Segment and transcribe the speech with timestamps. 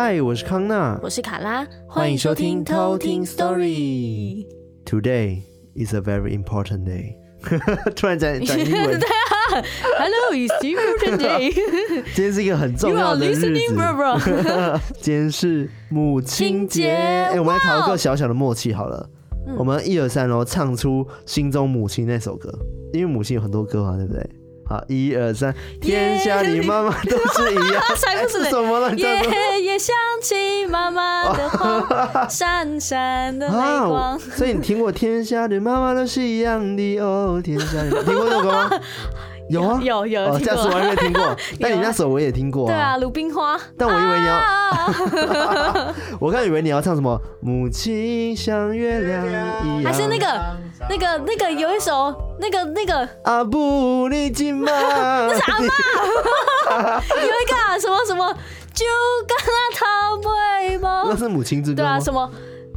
[0.00, 4.46] 嗨，我是康纳，我是卡拉，欢迎收听偷听 Story。
[4.86, 5.42] Today
[5.74, 7.16] is a very important day。
[7.96, 9.00] 突然讲讲英文。
[9.98, 11.52] Hello, it's important day。
[12.14, 13.52] 今天是一个很重要的日子。
[15.00, 16.92] 今天是母亲节。
[16.92, 19.10] 哎、欸，我们来考一个小小的默契好了。
[19.48, 22.56] 嗯、我们一二三，然后唱出心中母亲那首歌。
[22.92, 24.30] 因为母亲有很多歌嘛，对不对？
[24.68, 27.82] 好，一二三，天下你妈妈都是一样。
[27.96, 28.94] 才不是什么了？
[28.94, 29.06] 夜
[29.62, 33.52] 夜想起妈妈的话，闪闪的泪
[33.88, 34.18] 光。
[34.36, 37.40] 所以你听过天下的妈妈都是一样的哦？
[37.42, 38.70] 天下的听过这首歌吗？
[39.48, 40.20] 有啊，有有。
[40.22, 42.66] 哦，下次我还没听过， 但你那首我也听过。
[42.66, 43.58] 对啊，鲁冰花。
[43.76, 47.20] 但我以为你要， 我刚以为你要唱什么？
[47.40, 49.84] 母亲像月亮一样。
[49.84, 50.26] 还是那个
[50.90, 57.02] 那个那个有一首那个那个阿布里金玛， 那是阿妈。
[57.10, 58.32] 有一个什么什么，
[58.74, 58.84] 就
[59.26, 60.28] 跟他逃不
[60.84, 61.04] 吗？
[61.08, 61.76] 那是母亲之歌。
[61.82, 62.30] 对啊，什么？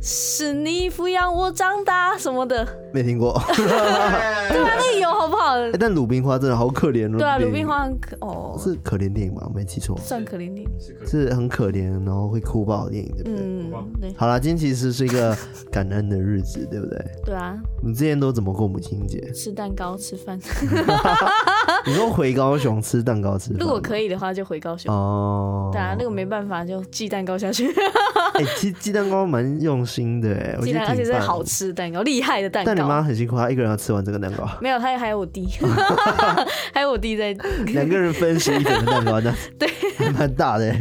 [0.04, 3.40] 是你抚养我长大什么的，没听过。
[3.56, 5.54] 对啊，那个有好不好？
[5.54, 7.20] 欸、但鲁冰花真的好可怜哦。
[7.20, 9.44] 对啊，鲁冰花很可哦，是可怜电影吧？
[9.46, 10.68] 我没记错，算可怜电影，
[11.06, 13.46] 是很可怜，然后会哭爆的电影，对不对？
[13.46, 14.14] 嗯，对。
[14.18, 15.38] 好啦，今天其实是一个
[15.72, 17.06] 感恩的日子，对不对？
[17.26, 17.56] 对啊。
[17.84, 19.20] 你之前都怎么过母亲节？
[19.34, 20.40] 吃蛋糕，吃饭。
[21.86, 23.60] 你说回高雄吃蛋糕吃饭？
[23.60, 24.92] 如果可以的话，就回高雄。
[24.92, 25.70] 哦。
[25.72, 27.72] 对啊，那个没办法，就寄蛋糕下去。
[28.34, 32.74] 哎、欸，其实寄蛋糕蛮用心的，哎，我觉得而且是好吃的蛋糕，厉害的蛋糕。
[32.74, 34.48] 但你妈很辛苦，她一个人要吃完这个蛋糕。
[34.62, 35.48] 没有，她还有我弟，
[36.74, 37.34] 还有我弟在。
[37.74, 40.74] 两个人分食一整个蛋糕，那对，还蛮大的。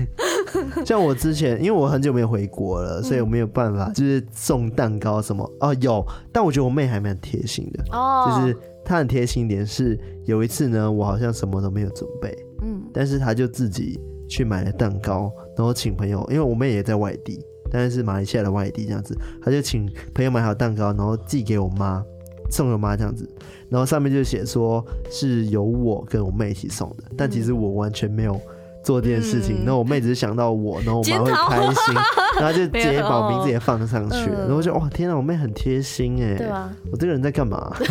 [0.84, 5.44] 像我之前，因为我很久没有回国了，所以我没有办法就是送蛋糕什么。
[5.60, 7.84] 哦，有，但我觉得我妹还蛮贴心的。
[7.92, 14.00] 哦，就是她很贴心一点是，有一次呢，我好像什么都没有准备，嗯，但是她就自己。
[14.30, 22.02] 去买了蛋糕，然后请朋友，因为我妹也在外地，但是是马来西亚的外地这样子，他就请朋友买好蛋糕，然后寄给我妈，
[22.50, 23.28] 送给我妈这样子，
[23.68, 28.40] 然后上面就写说是由我跟我妹一起送的，但其实我完全没有
[28.82, 31.94] 做这件事情，然后我妹只是想到我，然后我妈会 开心，
[32.38, 37.76] 然后就直接把我名字也放上去，然后就哇天哪，我妹很贴心哎，对啊，我这个人在干嘛？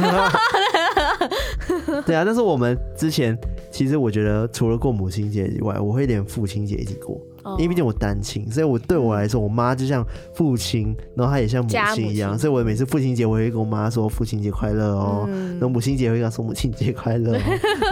[2.05, 3.37] 对啊，但是我们之前
[3.71, 7.19] 其实我觉得除了过母亲节以外，我会连父亲节一起过，
[7.57, 17.33] 因为毕竟我单亲，所以我对我来说，我妈就像父亲，然后她也像母亲一样，所以我每次父亲节我会跟我妈说父亲节快乐哦，然后母亲节会跟她说母亲节快乐，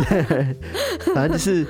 [0.09, 0.55] 对，
[1.13, 1.65] 反正就是，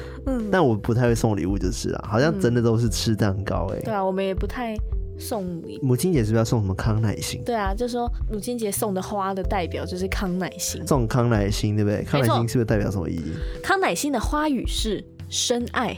[0.52, 4.78] 但我不太会送礼物就是了，好像真的都是吃蛋糕哎，对啊，我们也不太。
[5.20, 5.44] 送
[5.82, 7.42] 母亲节是不是要送什么康乃馨？
[7.44, 10.86] 对啊，就是说母亲节送的花的代表就是康乃馨。
[10.86, 12.04] 送康乃馨对不对？
[12.04, 13.34] 康乃馨是不是代表什么意义？
[13.64, 15.98] 康乃馨的花语是深爱。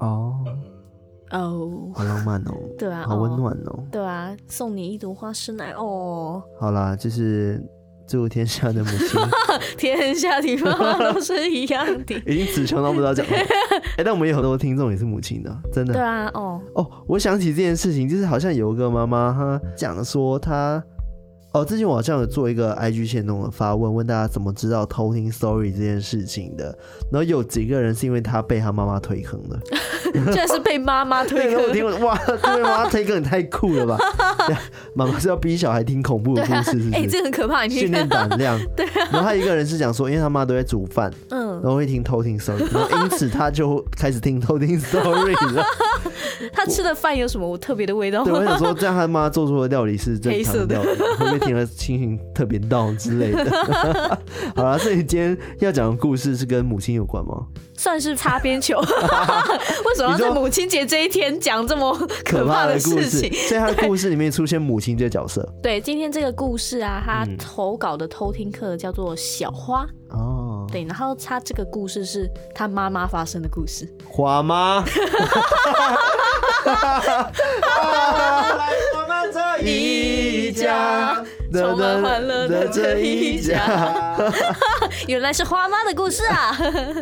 [0.00, 0.36] 哦
[1.30, 2.54] 哦，好浪漫哦。
[2.78, 3.84] 对啊，好温暖哦。
[3.90, 6.42] 对啊，送你一朵花，生奶哦。
[6.60, 7.62] 好啦，就是。
[8.08, 9.20] 祝天下的母亲，
[9.76, 12.14] 天下的妈妈都是一样的。
[12.24, 13.32] 已经词穷到不知道讲了。
[13.98, 15.92] 哎，但我们有很多听众也是母亲的，真的。
[15.92, 20.80] 对啊，哦哦，我想起这件事情，就是好像有一个妈妈，她讲说她。
[21.56, 26.66] 哦，之前我好像有做一个 IG 线动的发问，问大家怎么知道偷听 story 这件事情的。
[27.10, 29.58] 然后有几个人是因为他被他妈妈推坑的，
[30.12, 31.64] 居然是被妈妈推坑。
[31.64, 33.96] 我听过，哇，被妈妈推坑也太酷了吧！
[34.94, 36.90] 妈妈是要逼小孩听恐怖的故事，是不是？
[36.90, 38.60] 哎、欸，这很可怕，你训练胆量。
[38.76, 39.08] 对、啊。
[39.10, 45.64] 然后他一个人是讲说，因为他妈都在煮饭，嗯，然后会听偷听 story，然后因此他就开始听偷听 story 了。
[46.52, 48.24] 他吃的饭有什么特别的味道？
[48.24, 53.44] 对，我想说，这样他妈做出的料理是正常的料理，会不会听了心情特别到之类的？
[54.54, 57.46] 好了，所以今天要讲的故事是跟母亲有关吗？
[57.78, 58.78] 算是擦边球。
[58.80, 61.94] 为什么要在母亲节这一天讲这么
[62.24, 63.02] 可怕的事情？
[63.02, 65.46] 事情所以他的故事里面出现母亲这个角色。
[65.62, 69.86] 对，今天这个故事啊，他投稿的偷听课叫做小花。
[70.10, 73.88] 哦，对，然后他这个故事是他妈妈发生的故事。
[74.08, 74.84] 花妈。
[76.66, 76.74] 来，
[78.96, 84.16] 我们这一家，充满欢乐的这一家。
[85.06, 86.56] 原来是花妈的故事啊！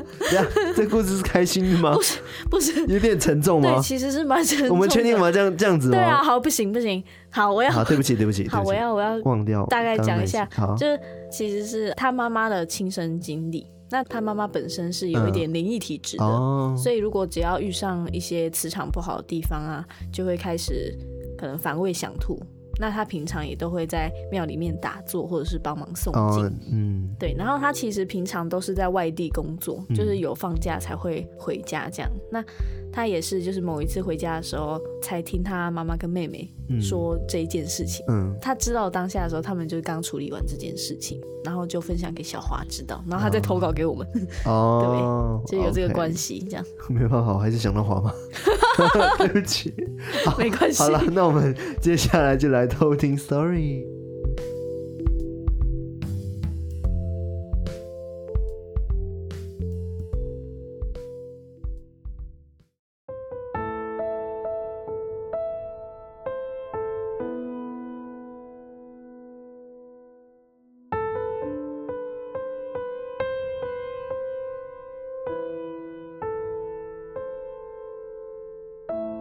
[0.76, 1.94] 这故事是开心的吗？
[1.94, 2.18] 不是，
[2.50, 3.74] 不是，有点沉重吗？
[3.74, 4.74] 对，其实是蛮沉重的。
[4.74, 5.30] 我们确定吗？
[5.30, 5.96] 这样这样子吗？
[5.96, 10.98] 对啊，好，不行不行，好，我要，好，对不起对不起，好，我要我要忘掉，大概讲一下，就是
[11.30, 13.66] 其实是他妈妈的亲身经历。
[13.90, 20.92] 那他妈妈本身是有一点灵异体质的，嗯哦、所以如果只要遇上一些磁场不好的地方啊，就会开始
[21.38, 22.36] 可能反胃想吐，
[22.78, 26.44] 那他平常也都会在庙里面打坐，或者是帮忙诵经。
[26.44, 27.34] 哦，嗯，对。
[27.38, 32.10] 然后他其实平常都是在外地工作，就是有放假才会回家这样。
[32.14, 32.44] 嗯、那
[32.92, 36.48] 他也是，就是某一次回家的时候，才听他妈妈跟妹妹
[36.80, 38.04] 说这一件事情。
[38.08, 44.06] 嗯，他知道当下的时候，他们就刚处理完这件事情，然后就分享给小华知道，然后他再投稿给我们。
[44.46, 46.64] 哦， 对，就有这个关系，这样。
[46.88, 48.12] 没办法，我还是想到花吗？
[49.18, 49.72] 对不起，
[50.38, 50.82] 没关系。
[50.82, 53.94] 好了，那我们接下来就来偷听 story。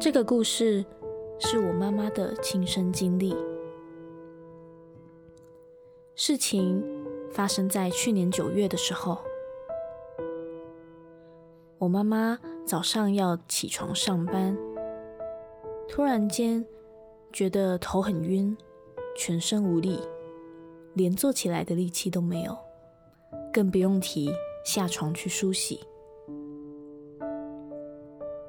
[0.03, 0.85] 这个故事
[1.39, 3.35] 是我妈妈的亲身经历。
[6.15, 6.83] 事情
[7.31, 9.17] 发生在去年九月的时候，
[11.79, 14.57] 我妈妈早上要起床上班，
[15.87, 16.65] 突然间
[17.31, 18.55] 觉得头很晕，
[19.17, 19.99] 全身无力，
[20.93, 22.55] 连坐起来的力气都没有，
[23.51, 24.31] 更不用提
[24.63, 25.79] 下床去梳洗。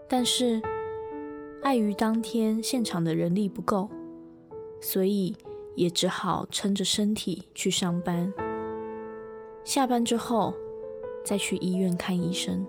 [0.07, 0.61] 但是，
[1.65, 3.89] 碍于当天现场的人力不够，
[4.83, 5.35] 所以
[5.75, 8.31] 也只好撑着身体去上班。
[9.65, 10.53] 下班之后，
[11.25, 12.67] 再去医院看医生。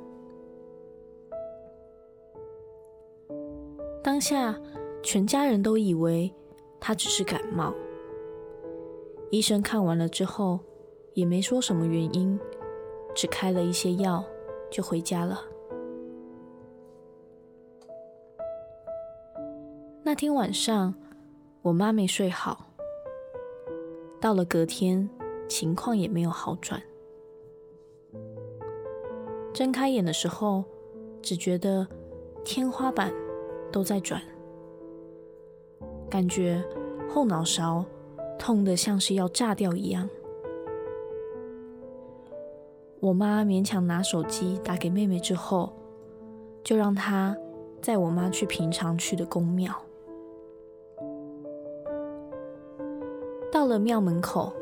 [4.02, 4.58] 当下，
[5.04, 6.34] 全家人都以为
[6.80, 7.74] 他只是感冒。
[9.30, 10.58] 医生看完了之后，
[11.14, 12.40] 也没说什么原因，
[13.14, 14.24] 只开了一些药，
[14.72, 15.42] 就回家了。
[20.16, 20.94] 那天晚上，
[21.62, 22.68] 我妈没睡好。
[24.22, 25.10] 到了隔天，
[25.46, 26.82] 情况也没有好转。
[29.54, 30.64] 睁开眼的时候，
[31.22, 31.86] 只觉得
[32.46, 33.14] 天花板
[33.74, 34.22] 都在转，
[36.10, 36.64] 感觉
[37.10, 37.84] 后脑勺
[38.40, 40.10] 痛得像是要炸掉一样。
[43.02, 45.74] 我妈勉强拿手机打给妹妹之后，
[46.64, 47.36] 就让她
[47.82, 49.78] 载我妈去平常去的宫庙。
[53.66, 54.54] 到了庙门口，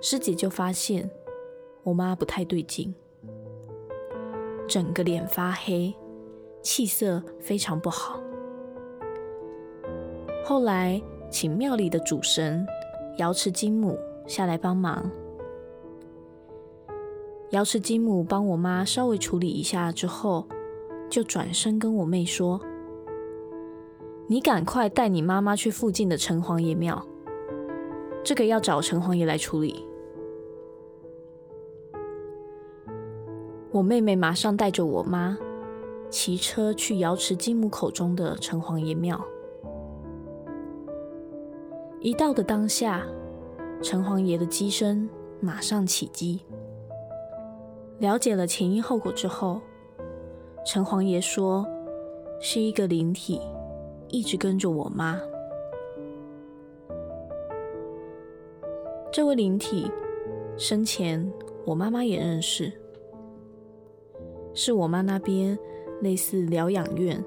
[0.00, 1.10] 师姐就发现
[1.82, 2.94] 我妈不太对劲，
[4.68, 5.92] 整个脸发黑，
[6.62, 8.20] 气色非常不好。
[10.44, 12.64] 后来请庙里的主神
[13.16, 15.10] 瑶池金母下来帮忙，
[17.50, 20.46] 瑶池金母帮我妈稍微处理一下之后，
[21.10, 22.60] 就转身跟我妹说
[24.30, 27.04] ：“你赶快带你妈妈去附近的城隍爷庙。”
[28.24, 29.84] 这个要找城隍爷来处理。
[33.70, 35.36] 我妹妹马上带着我妈
[36.10, 39.22] 骑车去瑶池金母口中的城隍爷庙。
[42.00, 43.04] 一到的当下，
[43.82, 45.08] 城隍爷的乩身
[45.40, 46.40] 马上起乩。
[47.98, 49.60] 了解了前因后果之后，
[50.64, 51.66] 城隍爷说
[52.40, 53.40] 是一个灵体
[54.08, 55.20] 一直跟着我妈。
[59.18, 59.90] 这位灵体
[60.56, 61.28] 生前
[61.66, 62.72] 我妈妈也认识，
[64.54, 65.58] 是我妈那边
[66.00, 67.20] 类似疗养院，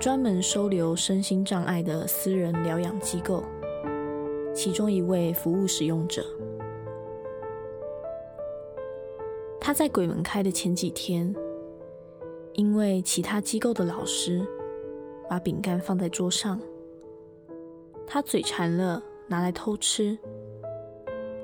[0.00, 3.44] 专门收留身心障碍的私人疗养机构，
[4.52, 6.26] 其中一位服务使用者。
[9.60, 11.32] 他在鬼门开的前几天，
[12.54, 14.44] 因为其他机构的老师
[15.28, 16.60] 把饼干放在桌上，
[18.04, 20.18] 他嘴馋了，拿来偷吃。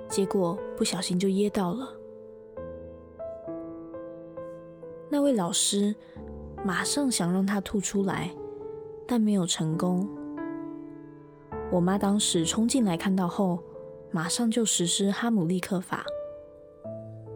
[0.08, 1.92] 结果不小心就噎到了。
[5.08, 5.94] 那位老师
[6.64, 8.30] 马上想让他吐出来，
[9.06, 10.08] 但没有成功。
[11.70, 13.58] 我妈当时冲进来看到后，
[14.10, 16.04] 马上就实施哈姆立克法，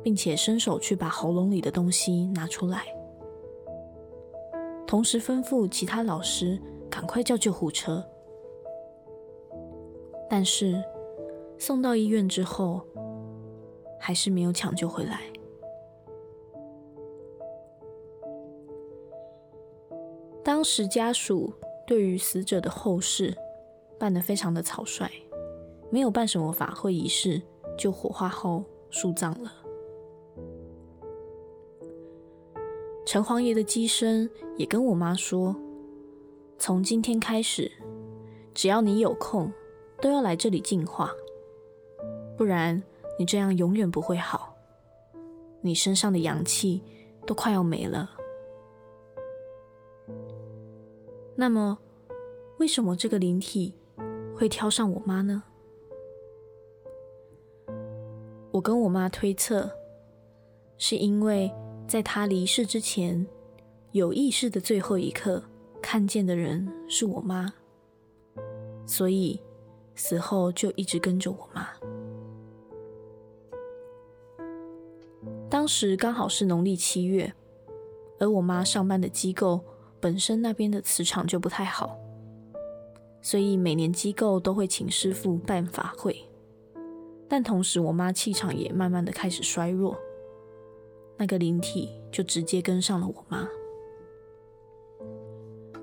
[0.02, 2.84] 并且伸手去把喉咙里的东西拿出来，
[4.86, 8.04] 同时吩咐其他老师赶快叫救护车。
[10.28, 10.80] 但是，
[11.60, 12.80] 送到医院之后，
[14.00, 15.20] 还是没有抢救回来。
[20.42, 21.52] 当时家属
[21.86, 23.36] 对于死者的后事
[23.98, 25.06] 办得非常的草率，
[25.90, 27.42] 没有办什么法会仪式，
[27.76, 29.52] 就火化后树葬了。
[33.04, 35.54] 城隍爷的乩身也跟我妈说，
[36.56, 37.70] 从今天开始，
[38.54, 39.52] 只要你有空，
[40.00, 41.12] 都要来这里净化，
[42.40, 42.82] 不然
[43.18, 44.56] 你这样永远不会好。
[45.60, 46.82] 你身上的阳气
[47.26, 48.10] 都快要没了。
[51.36, 51.76] 那么，
[52.56, 53.74] 为什么这个灵体
[54.34, 55.42] 会挑上我妈呢？
[58.52, 59.70] 我跟我妈推测，
[60.78, 61.52] 是因为
[61.86, 63.26] 在她离世之前，
[63.92, 65.44] 有意识的最后一刻
[65.82, 67.52] 看见的人是我妈，
[68.86, 69.38] 所以
[69.94, 71.68] 死后就一直跟着我妈。
[75.70, 77.32] 时刚好是农历七月，
[78.18, 79.60] 而我妈上班的机构
[80.00, 81.96] 本身那边的磁场就不太好，
[83.22, 86.24] 所以每年机构都会请师傅办法会。
[87.28, 89.96] 但同时，我妈气场也慢慢的开始衰弱，
[91.16, 93.48] 那个灵体就直接跟上了我妈。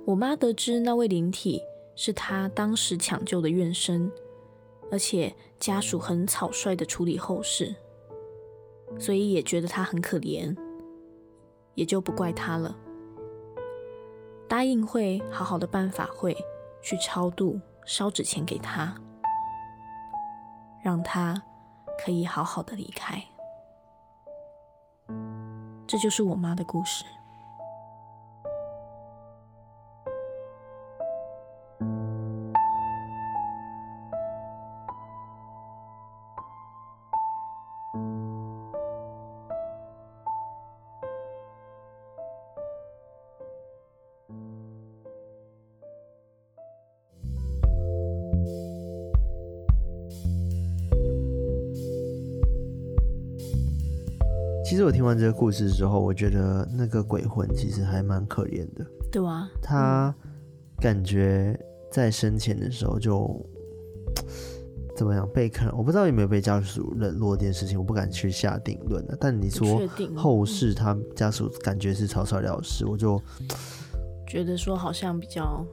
[0.03, 1.61] 我妈得知那位灵体
[1.95, 4.11] 是她当时抢救的院生，
[4.91, 7.73] 而且家属很草率的处理后事，
[8.99, 10.55] 所以也觉得他很可怜，
[11.75, 12.75] 也就不怪他了，
[14.47, 16.35] 答应会好好的办法会
[16.81, 18.95] 去超度，烧纸钱给他。
[20.83, 21.41] 让他
[21.99, 23.21] 可以好好的离开，
[25.85, 27.03] 这就是我妈的故事。
[55.07, 60.13] 完这个故事之后，我觉得那个鬼魂其实还蛮可怜的，对啊，他
[60.79, 61.59] 感觉
[61.91, 63.43] 在生前的时候就
[64.95, 69.17] 怎么样被看，我不知道有没有被家属冷落这件事情，我不敢去下定论的。
[69.19, 69.81] 但你说
[70.15, 73.19] 后世他家属感觉是草草了事，我就
[74.27, 75.65] 觉得说好像比较。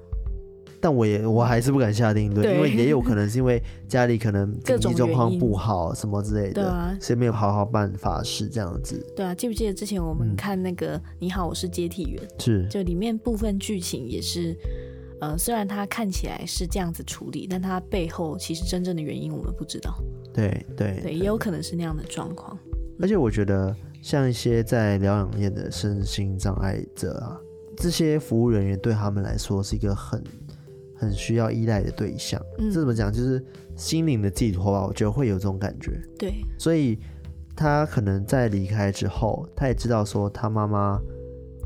[0.85, 9.03] 但我也我还是不敢下定论，因为也有可能是因为家里可能经济 状况不好什么之类的，啊、所以没有好好办法事这样子。
[9.17, 14.55] 对啊，记不记得之前我们看那个《你好，我是接替员》嗯，是就里面部分剧情也是，
[15.23, 19.95] 呃，虽然他看起来是这样子处理，但他背后其实真正的原因我们不知道。
[20.35, 22.59] 对对对，也有可能是那样的状况。
[23.01, 27.41] 而且我觉得像一些在疗养院的身心障碍者啊，
[27.75, 30.23] 这些服务人员对他们来说是一个很。
[31.05, 33.13] 很需要依赖的对象，嗯，这怎么讲？
[33.13, 33.45] 就是
[33.77, 34.87] 心灵的寄托吧。
[34.87, 35.93] 我觉得会有这种感觉。
[36.19, 36.99] 对，所以
[37.55, 41.01] 他可能在离开之后，他也知道说他妈妈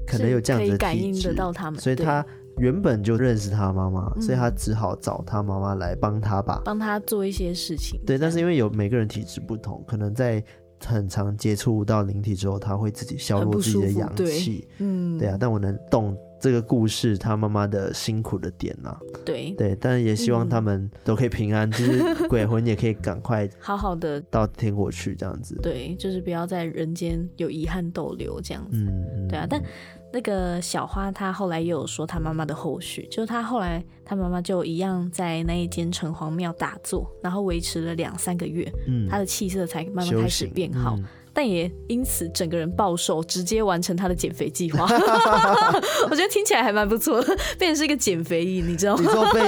[0.07, 2.25] 可能有这样子的体质，感应得到他们，所以他
[2.59, 8.01] 原本就认识他妈妈，所以他只好找他妈妈来帮他吧，帮他做一些事情。
[8.07, 10.43] 对，但是因为有每个人体质不同，可能在
[10.85, 14.67] 很常接触到灵体之后，他会自己削弱自己的阳气。
[14.79, 16.17] 嗯，对啊，但我能动。
[16.41, 25.59] 这个故事，他妈妈的辛苦的点啊，对对，但也希望他们都可以平安，嗯、就是鬼魂也可以赶快好好的到天国去，这样子。
[25.63, 28.79] 对，就是不要在人间有遗憾逗留这样子。
[28.79, 29.47] 嗯，对啊。
[29.49, 29.61] 但
[30.13, 40.99] 那个小花，她后来也有说她妈妈的后续，就是她后来她妈妈就一样在那一间城隍庙打坐，然后维持了两三个月，嗯，她的气色才慢慢开始变好。
[41.39, 44.83] 但也因此整个人暴瘦，直接完成他的减肥计划。
[46.11, 47.23] 我觉得听起来还蛮不错，
[47.57, 49.03] 变成是一个减肥瘾，你知道吗？
[49.05, 49.41] 你说被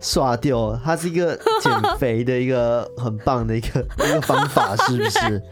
[0.00, 5.42] 耍掉，它是一个减肥的一个很棒的一个一个方法，是不是？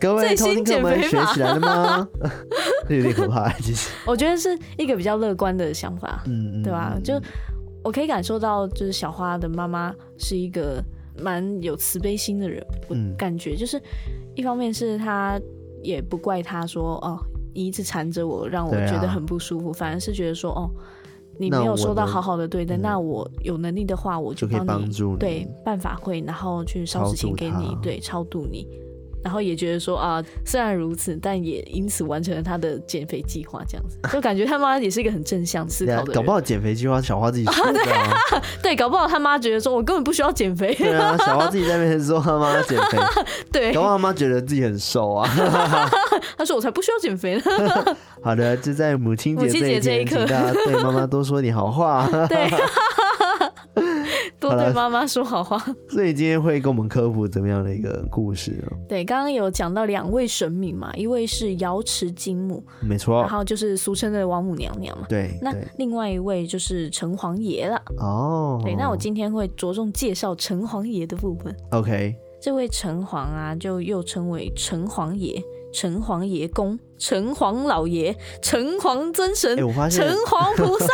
[0.00, 2.08] 各位偷听客们学起来了吗？
[2.90, 3.90] 有点可怕，其实。
[4.04, 6.98] 我觉得是一个比较乐观的想法，嗯，对吧？
[7.04, 7.14] 就
[7.84, 10.82] 我可以感受到，就是小花的妈妈是一个。
[11.20, 13.80] 蛮有慈悲心的人，我感觉就是，
[14.34, 15.40] 一方面是他
[15.82, 17.18] 也不怪他说哦，
[17.54, 20.70] 你一直缠着我，让我觉得很不舒服，啊、反而是觉得说哦，
[21.38, 25.18] 你没有受到好好的对待，那我，有能力的话，我就帮你，帮助你。
[25.18, 28.66] 对办法会，然后去烧纸钱给你，对超度你。
[29.26, 36.14] 然后也觉得说啊，虽然如此，但也因此完成了他的减肥计划，这样子就感觉他妈也是一个很正向思考的人。
[36.14, 38.42] 搞不好减肥计划小花自己说的、啊啊。
[38.62, 40.72] 对，搞不好他妈觉得说我根本不需要减肥。
[40.76, 42.98] 对啊，小花自己在那边说他妈要减肥。
[43.50, 45.28] 对，搞不好他妈觉得自己很瘦啊。
[46.38, 47.42] 他说我才不需要减肥呢。
[48.22, 52.08] 好的，就在母亲节这一天，请大家对妈妈多说点好话。
[52.28, 52.48] 对。
[54.50, 55.58] 多对妈妈说好话。
[55.88, 58.68] 所以今天会跟我们科普怎么样的一个故事呢？
[58.88, 65.06] 对，刚刚有讲到两位神明嘛，一位是瑶池金母，没错，然后就是俗称的王母娘娘嘛。
[65.08, 67.80] 对，那另外一位就是城隍爷了。
[67.98, 71.54] 哦，对，那我今天会着重介绍城隍爷的部分。
[71.70, 75.42] OK，这位城隍啊，就又称为城隍爷。
[75.72, 80.86] 城隍爷公、城隍老爷、城隍尊神、城隍菩萨。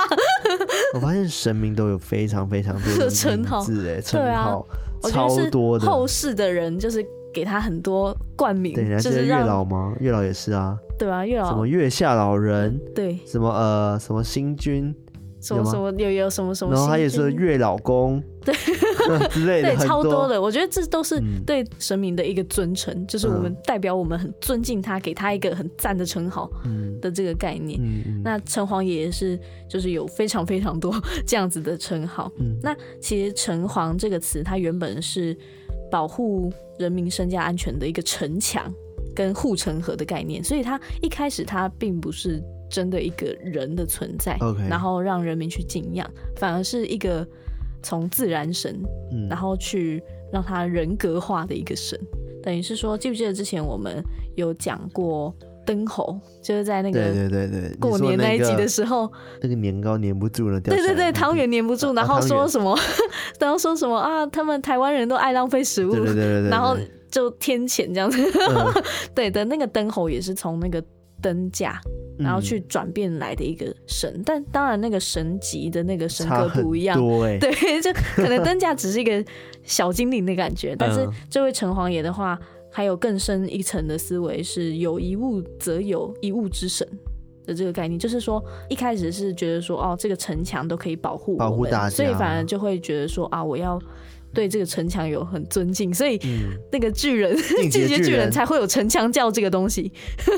[0.94, 4.66] 我发现神明都有非常非常多的 称号，哎，称号
[5.02, 5.86] 超多的。
[5.86, 9.94] 后世的人就是给他很多冠名，对，就是月老吗？
[10.00, 11.48] 月老也是啊，对啊，月老。
[11.48, 14.94] 什么月下老人，对，什么呃什么星君。
[15.40, 18.54] 什么什么有有什么什么，然后他也是月老公，对
[19.30, 20.40] 之类的，对，超多的。
[20.40, 26.50] 我觉得这都是对神明的一个尊称，嗯、就是我们代表我们很尊敬他，给他一个很赞的称号
[27.00, 27.80] 的这个概念。
[27.82, 30.94] 嗯、那城隍爷是就是有非常非常多
[31.26, 32.30] 这样子的称号。
[32.38, 35.36] 嗯、那其实城隍这个词，它原本是
[35.90, 38.72] 保护人民身家安全的一个城墙
[39.14, 42.42] 跟护城河的概念，所以它一开始它并不是。
[42.70, 44.36] 真的一个人的存在.
[44.68, 47.24] 然后让人民去敬仰，反而是一个
[47.84, 51.96] 从自然神，嗯、然后去让他人格化的一个神。
[52.42, 54.02] 等于是说，记不记得之前我们
[54.34, 55.32] 有讲过
[55.64, 59.10] 灯猴，就是在那个对对对对过年那一集的时候，
[59.40, 62.76] 那个年糕粘不住了，对对对，汤圆粘不住， 然后说什么，
[63.38, 66.76] 然后说什么啊，他们台湾人都爱浪费食物，对对对然后
[67.10, 68.18] 就天谴这样子，
[68.50, 68.82] 嗯、
[69.14, 70.82] 对的，那个灯猴也是从那个
[71.22, 71.80] 灯架。
[72.16, 79.24] 然后去转变来的一个神，嗯、但当然那个神级的那个神格不一样，欸、对，就可能灯架只是一个
[79.62, 82.38] 小精灵的感觉，但是这位城隍爷的话，
[82.70, 86.86] 还有更深一层的思维，是有一物则有一物之神
[87.46, 93.80] 的这个概念，就是说一开始是觉得说哦，这个城墙都可以保护保护大家，所以反而就会觉得说啊，我要。
[94.34, 96.20] 对这个城墙有很尊敬，所以
[96.72, 97.36] 那个巨人
[97.70, 99.90] 进击的巨人才会有城墙教这个东西，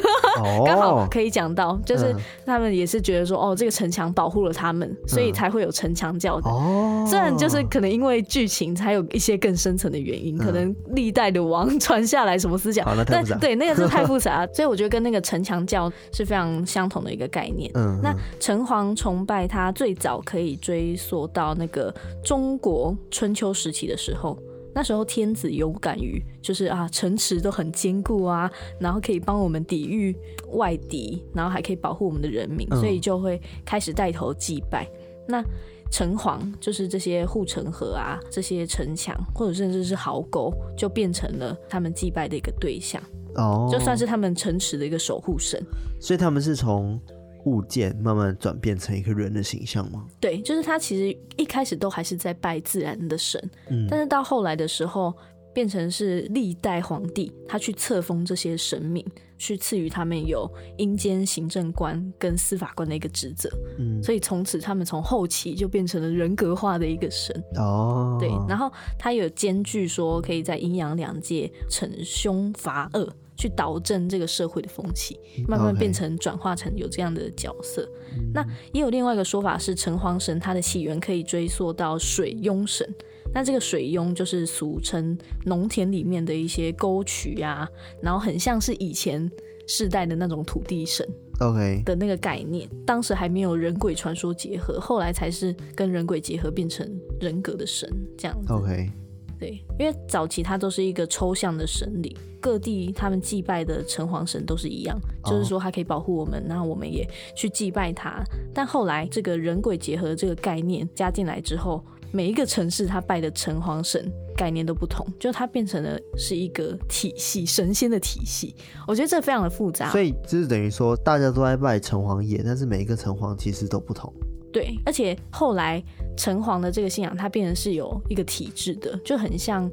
[0.65, 6.50] 刚好可以讲到，就是他们也是觉得说，哦，这个城墙保护了他们，所以才会有城墙教的。
[6.50, 17.71] 哦，虽然就是可能因为剧情才有一些更深层的原因，可能历代的王传下来什么思想，但对那个是太复杂， 所以我觉得跟那个城墙教是非常相同的一个概念。
[17.75, 24.39] 嗯，那城隍崇拜它最早可以追溯到那个中国春秋时期的时候，
[24.75, 30.17] 那时候天子有感于就是啊，城池都很坚固啊，然后可以帮我们抵御
[30.53, 34.87] 外敌，然后还可以保护我们的人民，所以就会开始带头祭拜。
[35.27, 35.43] 那
[35.91, 43.03] 城隍就是这些护城河啊，这些城墙或者甚至是壕沟，就变成了他们祭拜的一个对象
[43.37, 45.63] 哦，就算是他们城池的一个守护神。
[46.01, 47.01] 所以他们是从。
[47.47, 50.04] 物件慢慢转变成一个人的形象吗？
[50.21, 55.15] 对，就是他其实一开始都还是在拜自然的神，嗯，但是到后来的时候，
[55.54, 59.04] 变成是历代皇帝他去册封这些神明，
[59.39, 73.09] 去赐予他们有阴间行政官跟司法官的一个职责，嗯，所以从此他们从后期就变成了人格化的一个神哦，对，然后他有兼具说可以在阴阳两界惩凶罚恶。
[73.37, 77.89] 去导正这个社会的风气，慢慢变成转化成有这样的角色。
[78.33, 82.89] 那也有另外一个说法是，城隍神它的起源可以追溯到水庸神。
[83.35, 87.69] 那这个水庸就是俗称农田里面的一些沟渠啊，
[88.01, 89.31] 然后很像是以前
[89.69, 91.07] 世代的那种土地神
[91.41, 92.67] ，OK 的那个概念。
[92.87, 96.89] 当时还没有人鬼传说结合，后来才是跟人鬼结合变成
[97.21, 98.53] 人格的神这样子。
[98.55, 98.91] OK。
[99.39, 107.04] 对，因为早期它都是一个抽象的神灵，各地他们祭拜的城隍神都是一样，就是说它可以保护我们，然后我们也
[107.35, 108.23] 去祭拜它。
[108.54, 118.54] 但后来这个人鬼结合这个概念加进来之后，每一个城市他拜的城隍神概念都不同，就它变成了是一个体系，神仙的体系。
[118.87, 124.15] 我觉得这非常的复杂，所以就是等于说大家都在拜城隍爷，但是每一个城隍其实都不同。
[124.52, 125.82] 对，而且后来
[126.17, 129.69] 城隍的这个信仰，它变成是有一个体制的，就很像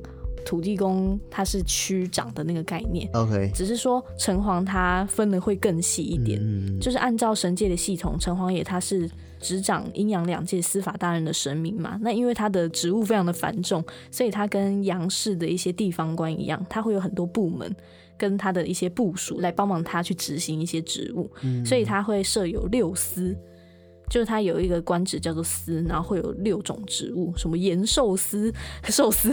[0.46, 3.10] 土地公，他是区长的那个概念。
[3.14, 11.98] OK，只是说城隍他分的会更细一点，嗯、就是按照神界的系统，城隍爷他是执掌阴阳两界司法大人的神明嘛。
[12.02, 17.76] 那因为他的职务非常的繁重，所以他跟杨氏的一些地方官一样，他会有很多部门
[18.18, 23.36] 跟他的一些部署来帮忙他去执行一些职务，嗯、所以他会设有六司。
[24.14, 29.32] 就是他有一个官职叫做司，然后会有六种职务，什么延寿司、寿司、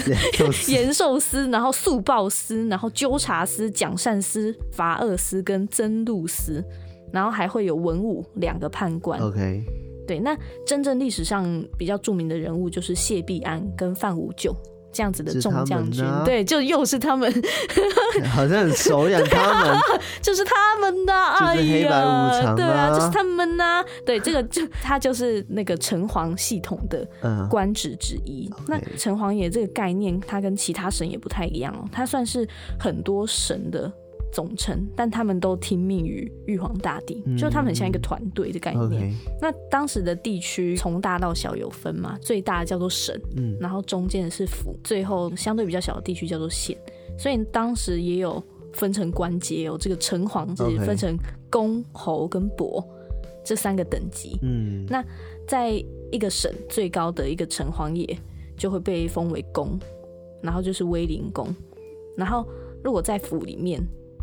[0.72, 6.64] 延寿司，然后速报司，然后纠察司、奖善司、罚恶司跟增禄司，
[7.12, 9.20] 然后还会有文武两个判官。
[9.20, 9.62] OK，
[10.06, 10.34] 对，那
[10.66, 14.56] 真正历史上比较著名的人物就是谢必安跟范无咎。
[14.92, 17.32] 这样子的众将军，啊、对，就又是他们，
[18.34, 19.78] 好像很熟养他们，
[20.20, 27.06] 就是他们的，就是黑白无常，对啊，就是他们呐、啊，对，这个就他就是那个城隍系统的
[27.48, 28.50] 官职之一。
[28.58, 32.46] 嗯、那城隍爷这个概念，它跟其他神也不太一样哦，它算是
[32.78, 33.90] 很多神的。
[34.32, 39.12] 总称，但他们都听命于玉皇大帝，嗯、就他们很像一个团队的概念。
[39.40, 46.78] 那当时的地区从大到小有分嘛，最大的叫做省，嗯，然后中间的是府，最后相对比较小的地区叫做县。
[47.18, 51.16] 所以当时也有分成官阶，有这个城隍是分成
[51.50, 52.82] 公、侯跟伯
[53.44, 54.38] 这三个等级。
[54.42, 55.04] 嗯，那
[55.46, 55.72] 在
[56.12, 58.16] 一个省最高的一个城隍爷
[58.56, 59.78] 就会被封为公，
[60.40, 61.52] 然后就是威灵公，
[62.16, 62.46] 然后
[62.84, 63.80] 如果在府里面。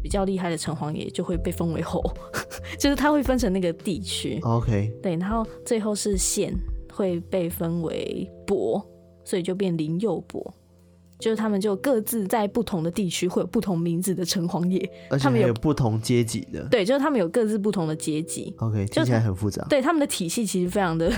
[0.08, 2.02] 比较厉害的城隍爷就会被封为侯，
[2.80, 4.40] 就是他会分成那个地区。
[4.42, 6.56] OK，对，然后最后是县
[6.94, 8.82] 会被分为伯，
[9.26, 10.54] 所以就变灵右伯，
[11.20, 16.66] 就是他们就各自在不同的地区会有不同名字的城隍爷，而且他们有不同阶级的。
[16.72, 18.56] 对，就是他们有各自不同的阶级。
[18.60, 19.66] OK，听起来很复杂。
[19.70, 21.12] 对，他们的体系其实非常的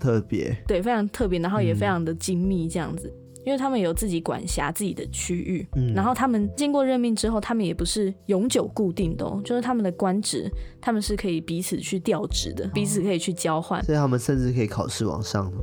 [0.00, 3.12] 特别， 对，非常特别，然后也非常的精密，这样子。
[3.14, 15.62] 嗯因为他们有自己管辖自己的区域，嗯，然后他们经过任命之后，他们也不是永久固定的哦，就是他们的官职，他们是可以彼此去调职的，彼此可以去交换，所以他们甚至可以考试往上的嘛。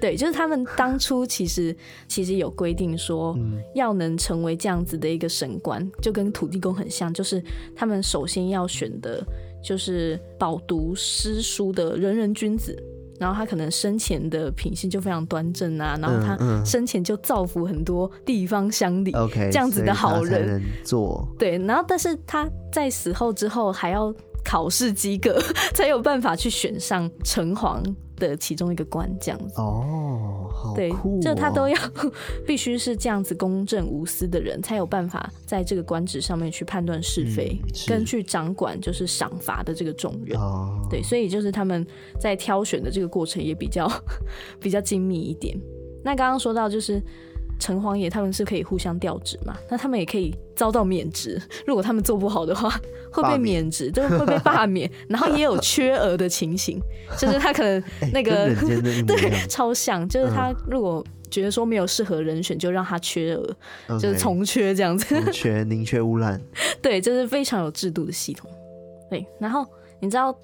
[0.00, 3.36] 对，就是他们当初其实其实有规定说，
[3.74, 7.44] 要能成为这样子的一个神官，就跟土地公很像，就是
[7.76, 9.22] 他们首先要选的
[9.62, 12.74] 就是饱读诗书的仁人君子。
[13.18, 20.62] 然后他可能生前的品性就非常端正啊，然后他生前就造福很多地方乡里，嗯嗯、这样子的好人。
[20.84, 21.26] 做。
[21.38, 25.38] 对，然后但是他在死后之后还要考试及格，
[25.74, 27.82] 才有办法去选上城隍
[28.18, 31.76] 的其中一个官，这样子哦，好哦，对，就他都要
[32.46, 40.38] 必须是这样子公正无私的人，才有办法在这个官职上面去判断是非，嗯、跟去掌管就是赏罚的这个重任。
[40.38, 41.86] 哦，对，所以就是他们
[42.20, 43.90] 在挑选的这个过程也比较
[44.60, 45.58] 比较精密一点。
[46.04, 47.02] 那刚刚说到就是。
[47.58, 49.56] 城隍爷他们是可以互相调职嘛？
[49.68, 51.40] 那他们也可以遭到免职。
[51.66, 52.70] 如果他们做不好的话，
[53.10, 54.90] 会被免职，就是会被罢免。
[55.08, 56.80] 然后也有缺额的情形，
[57.18, 63.56] 就是他可能 那个、 欸、对超像，就是他如果觉得说没有适合人选，就让他缺额，
[63.88, 65.32] 嗯、就是从缺这样子。
[65.32, 66.40] 缺宁缺毋滥。
[66.80, 68.50] 对，这、就是非常有制度的系统。
[69.10, 69.66] 对，然后
[70.00, 70.34] 你知道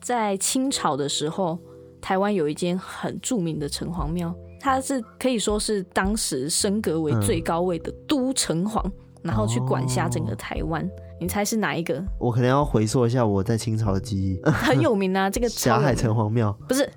[0.00, 1.58] 在清朝的时候，
[2.00, 4.34] 台湾有一间很著名的城隍庙。
[4.64, 10.82] 他是可以说是当时升格为最高位的都城隍，嗯、然后去管辖整个台湾。
[10.82, 12.02] 哦、你猜是哪一个？
[12.18, 14.40] 我可能要回溯一下我在清朝的记忆。
[14.50, 16.88] 很有名啊，这个霞海城隍庙不是？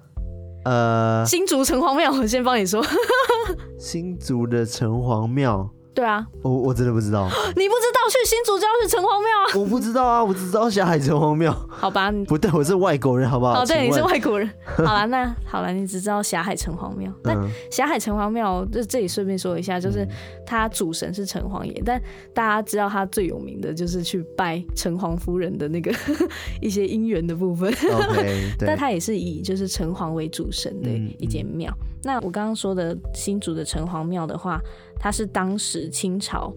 [0.63, 2.81] 呃，新竹城隍庙，我先帮你说。
[3.77, 5.69] 新竹的城隍庙。
[5.97, 7.25] 对啊，我我真的不知道。
[7.57, 9.59] 你不知道去新竹就要去城隍庙啊？
[9.59, 11.51] 我不知道啊，我只知道霞海城隍庙。
[11.67, 13.63] 好吧，不对，我是外国人，好不好？
[13.63, 14.47] 哦，对，你是外国人。
[14.85, 17.11] 好了，那好了，你只知道霞海城隍庙。
[17.23, 17.33] 那
[17.71, 20.07] 霞海城隍庙，就这里顺便说一下，就是
[20.45, 21.99] 它主神是城隍爷，但
[22.31, 25.91] 大家知道它最有名的就是去拜城隍夫人的那个
[26.61, 27.73] 一些姻缘的部分。
[27.73, 31.75] OK， 但它也是以就是城隍为主神的一间庙。
[32.03, 34.61] 那我刚刚说的新竹的城隍庙的话。
[34.99, 36.51] 它是当时清朝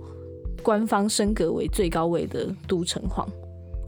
[0.63, 3.27] 官方升格为最高位的都城隍，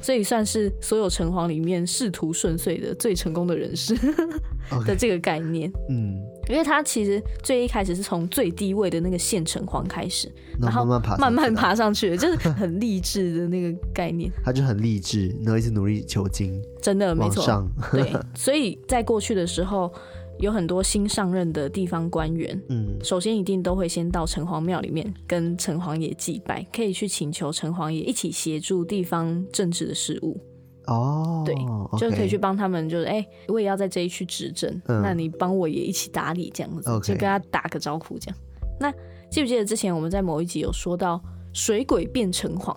[0.02, 3.96] 所以算是所有城隍里面仕途顺遂的最成功的人士
[4.84, 5.72] 的这个概念。
[5.88, 14.30] 嗯，因为他其实最一开始是从最低位的那个县城隍开始，然后慢慢爬上去，就是很励志的那个概念。
[14.44, 17.66] 他就很励志，然后一直努力求精，真的没错。
[17.90, 19.90] 对，所以在过去的时候。
[20.38, 30.40] 有很多新上任的地方官员，嗯，首先一定都会先到城隍庙里面跟城隍爷祭拜，可以去请求城隍爷一起协助地方政治的事务。
[30.88, 31.54] 哦，对，
[31.96, 38.38] 就可以去帮他们，就是哎、欸，我也要在这一区执政，嗯、那你帮我也一起打理这样子就跟他打个招呼这样。
[38.80, 38.90] 那
[39.30, 42.76] 记不记得之前我们在某一集有说到水鬼变城隍？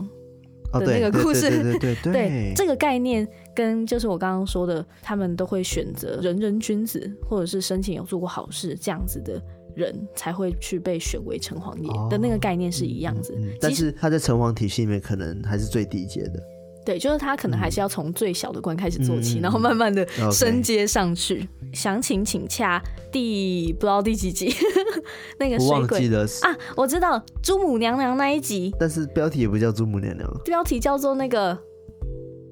[0.79, 9.41] 的那个故事，对对对，对 这个概念跟就是我刚刚说的，他们都会选择仁人君子，或者是生前有做过好事这样子的
[9.75, 13.33] 人，才会去被选为城隍爷的那个概念是一样子。
[13.33, 16.54] 哦嗯嗯、但是他在城隍体系里面可能还是最低阶的。
[16.85, 21.47] 对，就是他可能还是要从最小的官开始做起，嗯、然后慢慢的升阶上去。
[21.73, 24.53] 详情请洽第不知道第几集
[25.37, 26.07] 那个水鬼
[26.41, 31.57] 啊，我知道珠母娘娘那一集，但是标题也不叫珠母娘娘，标题叫做那个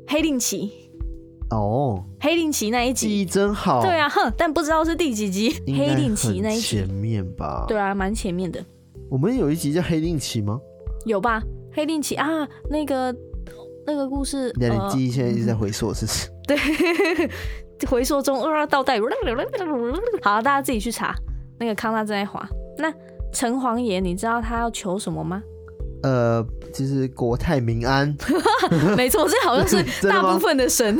[0.07, 0.71] 黑令旗。
[1.51, 3.81] 哦，黑令旗那一集记忆真好。
[3.81, 5.53] 对啊，哼，但不知道是第几集。
[5.67, 7.65] 黑令旗那一集前面吧？
[7.67, 8.63] 对啊，蛮前面的。
[9.09, 10.59] 我们有一集叫黑令旗吗？
[11.05, 13.15] 有吧，黑令旗啊，那个
[13.85, 14.51] 那个故事。
[14.59, 16.29] 那你记忆现在一直在回溯，是不是？
[16.47, 18.99] 对，回溯中啊，倒带。
[20.21, 21.15] 好，大家自己去查。
[21.59, 22.47] 那个康纳正在滑。
[22.77, 22.91] 那
[23.31, 25.41] 城隍爷，你知道他要求什么吗？
[26.03, 28.13] 呃，就是国泰民安。
[28.97, 30.97] 没错，这好像是大部分的神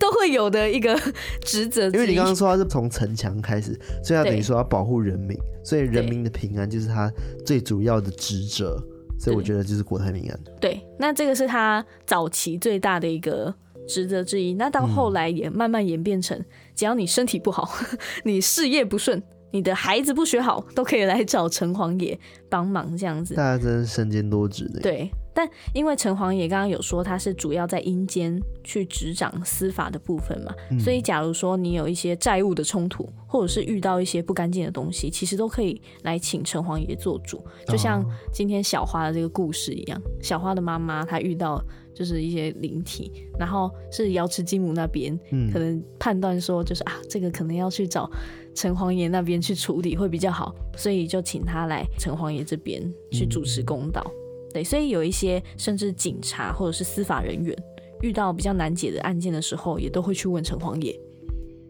[0.00, 0.98] 都会有的一个
[1.44, 1.86] 职责。
[1.90, 7.08] 因为你刚刚说他是从城墙开始，所以他等于说要保护人民，所以人民的平安就是他
[7.44, 8.82] 最主要的职责。
[9.18, 10.40] 所以我觉得就是国泰民安。
[10.60, 13.54] 对，那这个是他早期最大的一个
[13.88, 14.54] 职责之一。
[14.54, 16.38] 那到后来也慢慢演变成，
[16.74, 17.68] 只要你身体不好，
[18.24, 19.22] 你事业不顺。
[19.52, 22.18] 你的孩子不学好，都可以来找城隍爷
[22.50, 23.34] 帮忙，这样子。
[23.34, 24.80] 大家真是身兼多职的。
[24.80, 37.44] 对，但因为城隍爷刚刚有说他是主要在阴间去执掌司法的部分嘛，嗯、所以假如说你有一些债务的冲突，或者是遇到一些不干净的东西，其实都可以来请城隍爷做主。
[37.66, 41.62] 就像今天小花的这个故事一样，小花的妈妈她遇到
[41.94, 45.14] 就是一些灵体，然后是瑶池金母那边，
[45.52, 48.10] 可能判断说就是啊，这个可能要去找。
[48.54, 54.02] 城隍爷那边去处理会比较好，所以就请他来城隍爷这边去主持公道。
[54.06, 54.12] 嗯、
[54.56, 57.54] 对，所以有一些甚至警察或者是司法人员
[58.00, 60.98] 遇到比较难解的案件的时候，也都会去问城隍爷。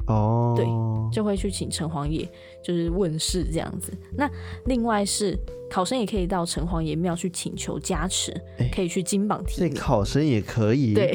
[0.06, 0.64] 哦，对，
[1.12, 2.24] 就会去请城隍爷
[2.62, 3.92] 就是问事这样子。
[4.16, 4.30] 那
[4.66, 5.36] 另外是
[5.68, 9.72] 考生也可以到城隍爷庙去请求加持，欸、可以去金榜题名。
[9.72, 10.94] 对，考生也可以。
[10.94, 11.08] 对，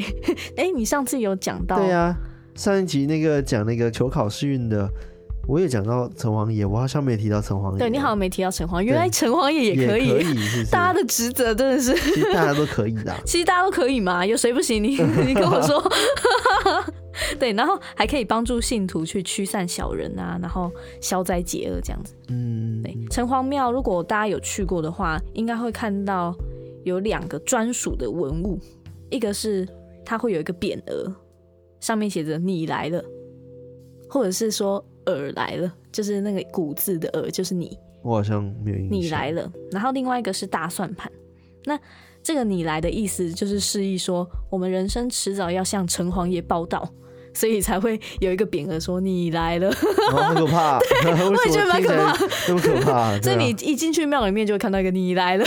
[0.58, 1.76] 哎、欸，你上次有讲到？
[1.78, 2.14] 对啊，
[2.54, 4.86] 上一集那个讲那个求考试运的。
[5.48, 7.78] 我也讲到城隍爷，我好像没提到城隍爷。
[7.78, 10.08] 对，你好像没提到城隍，原来城隍爷也可以。
[10.08, 13.12] 可以是是，大家的职责真的是，其实大家都可以的。
[13.26, 14.82] 其实大家都可以嘛，有谁不行？
[14.82, 14.90] 你
[15.26, 15.82] 你跟我说。
[17.38, 22.14] 对，然后还可以帮助信徒去驱散小人啊，然后消灾解厄这样子。
[22.28, 26.34] 嗯，对，城隍庙如果大家有去过的话，应该会看到
[26.84, 28.58] 有两个专属的文物，
[29.10, 29.68] 一个是
[30.04, 31.12] 它会有一个匾额，
[31.80, 33.02] 上面写着“你来了”，
[34.08, 34.82] 或者是说。
[35.06, 37.78] 尔来了，就是那个古字的尔，就是你。
[38.02, 39.00] 我好像没有印象。
[39.00, 41.10] 你来了，然后另外一个是大算盘。
[41.64, 41.78] 那
[42.20, 46.88] 这个你来的意思，就是示意说，我们人生迟早要向城隍爷报到，
[47.32, 49.72] 所以才会有一个匾额说你来了。
[50.10, 50.78] 好可怕，
[51.30, 53.16] 我也觉得蛮可怕，这么可怕。
[53.20, 55.44] 所以你一进去庙里面，就会看到一个你来了，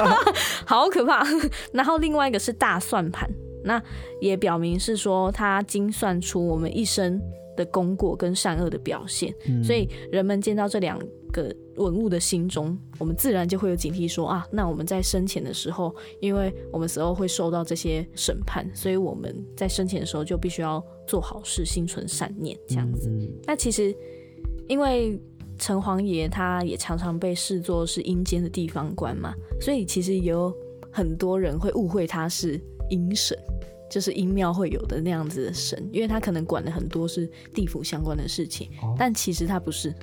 [0.66, 1.26] 好可怕。
[1.72, 3.26] 然后另外一个是大算盘，
[3.64, 3.82] 那
[4.20, 7.18] 也表明是说，他精算出我们一生。
[7.56, 10.98] 的功过跟善恶的表现，嗯、所以人们见到这两
[11.32, 23.08] 个文物的心中，我们自然就会有警惕说，说啊，那我们在生前的时候，因为我们死后会受到这些审判，所以我们在生前的时候就必须要做好事，心存善念，这样子。
[23.08, 23.94] 嗯、那其实，
[24.68, 25.20] 因为
[25.58, 30.54] 城隍爷他也常常被视作是阴间的地方官嘛，所以其实有
[30.92, 33.36] 很多人会误会他是阴神。
[33.90, 39.94] 就是阴庙会有的那样子的神，因为他可能管的很多是地府相关的事情，哦、但其实他不是。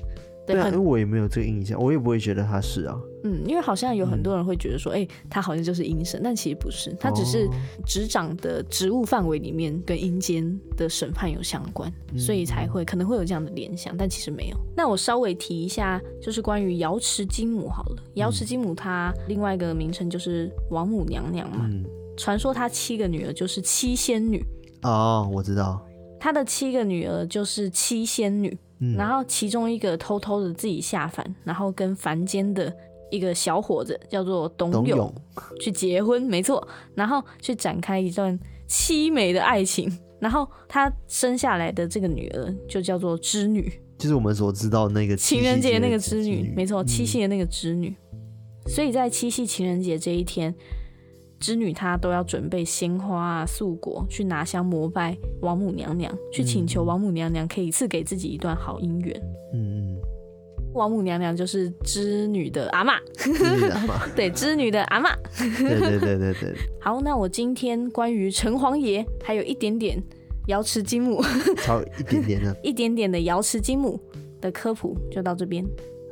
[0.46, 3.00] 对，因为我也没有这个印象，我也不会觉得他是啊。
[3.24, 7.48] 嗯，因为好像有很多人会觉得说，哎、嗯欸，他好像就是阴神，但其实不是，他只是
[7.86, 14.58] 执掌的职务范围里面跟阴间的审判有相关，嗯、所以才会可能会有这样的联想，但其实没有。
[14.76, 21.69] 那我稍微提一下，就是关于瑶池金母好了，瑶池金母她另外一个名称就是王母娘娘嘛。
[21.72, 21.86] 嗯
[22.17, 24.43] 传说他七个女儿就是七仙女。
[24.84, 25.86] 哦，我知道。
[26.19, 32.73] 他的七个女儿就是七仙女，嗯、然后其中一个偷偷的自己下凡，然后跟凡间的
[33.12, 35.13] 一个小伙子叫做董永，
[35.60, 47.89] 去结婚，没错，然后去展开一段凄美的爱情，然后他生下来的这个女儿就叫做织女，就是我们所知道那个情人节那个织女，没错，七夕的那个织女。
[47.89, 50.56] 嗯、所以在七夕情人节这一天。
[51.43, 59.21] 织女她都要准备鲜花啊、素果，去拿香膜拜王母娘娘，去请求王母娘娘可以赐给自己一段好姻缘。
[59.53, 59.97] 嗯，
[60.73, 62.93] 王母娘娘就是织女的阿妈
[64.15, 65.13] 对，织女的阿妈。
[65.38, 66.56] 对对对对对。
[66.79, 70.01] 好，那我今天关于城隍爷还有一点点
[70.47, 71.21] 瑶池金母，
[71.58, 73.99] 超一点点的，一点点的瑶池金母
[74.39, 75.65] 的科普就到这边。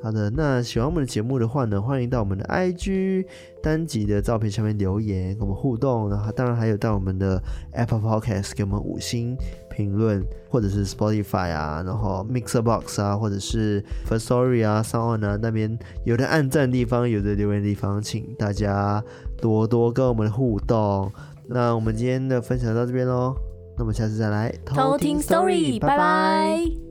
[0.03, 3.25] 好的，那喜欢我们的节目的话呢，欢迎到我们的 IG
[3.61, 6.09] 单集的照片下面留言，跟我们互动。
[6.09, 7.39] 然后当然还有到我们的
[7.73, 9.37] Apple Podcast 给我们五星
[9.69, 19.03] 评论，或者是 Spotify 啊，然后 Mixer Box 啊，或者是 Firstory 啊、SoundOn 啊那边有的按赞地方，有的留言地方，请大家
[19.39, 21.11] 多多跟我们互动。
[21.47, 23.35] 那我们今天的分享到这边喽。
[23.77, 26.90] 那我们下次再来偷听 story，拜拜。